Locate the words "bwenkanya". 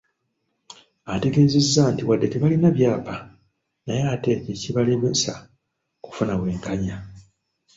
6.39-6.97